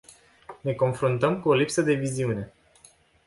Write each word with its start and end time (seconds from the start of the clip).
Ne 0.65 0.73
confruntăm 0.75 1.41
cu 1.41 1.49
o 1.49 1.53
lipsă 1.53 1.81
de 1.81 1.93
viziune. 1.93 2.53